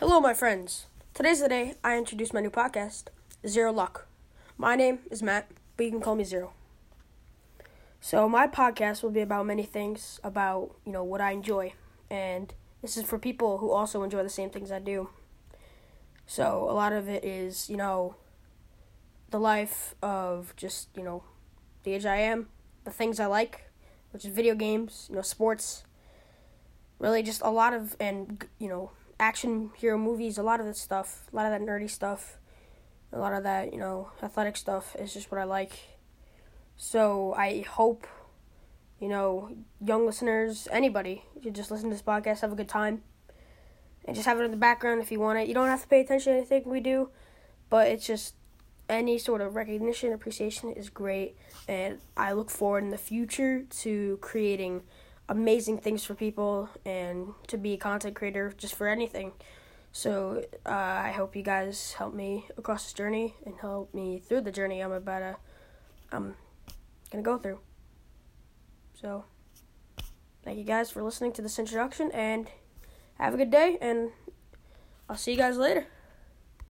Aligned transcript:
Hello, 0.00 0.18
my 0.18 0.32
friends. 0.32 0.86
Today's 1.12 1.42
the 1.42 1.48
day 1.50 1.74
I 1.84 1.98
introduce 1.98 2.32
my 2.32 2.40
new 2.40 2.48
podcast, 2.48 3.08
Zero 3.46 3.70
Luck. 3.70 4.06
My 4.56 4.74
name 4.74 5.00
is 5.10 5.22
Matt, 5.22 5.50
but 5.76 5.84
you 5.84 5.92
can 5.92 6.00
call 6.00 6.14
me 6.14 6.24
Zero. 6.24 6.54
So, 8.00 8.26
my 8.26 8.46
podcast 8.46 9.02
will 9.02 9.10
be 9.10 9.20
about 9.20 9.44
many 9.44 9.62
things, 9.62 10.18
about, 10.24 10.74
you 10.86 10.92
know, 10.92 11.04
what 11.04 11.20
I 11.20 11.32
enjoy. 11.32 11.74
And 12.08 12.54
this 12.80 12.96
is 12.96 13.04
for 13.04 13.18
people 13.18 13.58
who 13.58 13.72
also 13.72 14.02
enjoy 14.02 14.22
the 14.22 14.30
same 14.30 14.48
things 14.48 14.72
I 14.72 14.78
do. 14.78 15.10
So, 16.26 16.66
a 16.70 16.72
lot 16.72 16.94
of 16.94 17.06
it 17.06 17.22
is, 17.22 17.68
you 17.68 17.76
know, 17.76 18.14
the 19.28 19.38
life 19.38 19.94
of 20.02 20.54
just, 20.56 20.88
you 20.96 21.02
know, 21.02 21.24
the 21.82 21.92
age 21.92 22.06
I 22.06 22.16
am, 22.16 22.48
the 22.84 22.90
things 22.90 23.20
I 23.20 23.26
like, 23.26 23.70
which 24.12 24.24
is 24.24 24.32
video 24.32 24.54
games, 24.54 25.08
you 25.10 25.16
know, 25.16 25.22
sports. 25.22 25.84
Really, 26.98 27.22
just 27.22 27.42
a 27.42 27.50
lot 27.50 27.74
of, 27.74 27.96
and, 28.00 28.46
you 28.58 28.70
know, 28.70 28.92
action 29.20 29.70
hero 29.76 29.98
movies, 29.98 30.38
a 30.38 30.42
lot 30.42 30.58
of 30.58 30.66
that 30.66 30.76
stuff, 30.76 31.28
a 31.32 31.36
lot 31.36 31.46
of 31.46 31.52
that 31.52 31.60
nerdy 31.60 31.88
stuff, 31.88 32.38
a 33.12 33.18
lot 33.18 33.32
of 33.32 33.42
that, 33.44 33.72
you 33.72 33.78
know, 33.78 34.10
athletic 34.22 34.56
stuff 34.56 34.96
is 34.98 35.12
just 35.12 35.30
what 35.30 35.40
I 35.40 35.44
like. 35.44 35.72
So 36.76 37.34
I 37.36 37.60
hope, 37.60 38.06
you 38.98 39.08
know, 39.08 39.50
young 39.84 40.06
listeners, 40.06 40.66
anybody, 40.72 41.24
you 41.40 41.50
just 41.50 41.70
listen 41.70 41.90
to 41.90 41.94
this 41.94 42.02
podcast, 42.02 42.40
have 42.40 42.52
a 42.52 42.56
good 42.56 42.68
time, 42.68 43.02
and 44.06 44.16
just 44.16 44.26
have 44.26 44.40
it 44.40 44.44
in 44.44 44.50
the 44.50 44.56
background 44.56 45.02
if 45.02 45.12
you 45.12 45.20
want 45.20 45.38
it. 45.38 45.46
You 45.46 45.54
don't 45.54 45.68
have 45.68 45.82
to 45.82 45.88
pay 45.88 46.00
attention 46.00 46.32
to 46.32 46.38
anything 46.38 46.62
we 46.66 46.80
do, 46.80 47.10
but 47.68 47.88
it's 47.88 48.06
just 48.06 48.34
any 48.88 49.18
sort 49.18 49.40
of 49.40 49.54
recognition, 49.54 50.12
appreciation 50.12 50.72
is 50.72 50.88
great, 50.88 51.36
and 51.68 51.98
I 52.16 52.32
look 52.32 52.50
forward 52.50 52.84
in 52.84 52.90
the 52.90 52.98
future 52.98 53.62
to 53.80 54.18
creating 54.20 54.82
amazing 55.30 55.78
things 55.78 56.04
for 56.04 56.14
people 56.14 56.68
and 56.84 57.28
to 57.46 57.56
be 57.56 57.74
a 57.74 57.76
content 57.76 58.16
creator 58.16 58.52
just 58.58 58.74
for 58.74 58.88
anything. 58.88 59.32
So 59.92 60.44
uh, 60.66 60.70
I 60.70 61.12
hope 61.12 61.34
you 61.34 61.42
guys 61.42 61.94
help 61.94 62.12
me 62.12 62.46
across 62.58 62.84
this 62.84 62.92
journey 62.92 63.36
and 63.46 63.54
help 63.60 63.94
me 63.94 64.18
through 64.18 64.42
the 64.42 64.52
journey 64.52 64.80
I'm 64.80 64.92
about 64.92 65.20
to 65.20 65.36
I'm 66.12 66.34
gonna 67.10 67.22
go 67.22 67.38
through. 67.38 67.60
So 69.00 69.24
thank 70.44 70.58
you 70.58 70.64
guys 70.64 70.90
for 70.90 71.02
listening 71.02 71.32
to 71.34 71.42
this 71.42 71.58
introduction 71.58 72.10
and 72.12 72.48
have 73.14 73.32
a 73.32 73.36
good 73.36 73.50
day 73.50 73.78
and 73.80 74.10
I'll 75.08 75.16
see 75.16 75.30
you 75.30 75.38
guys 75.38 75.56
later. 75.56 75.86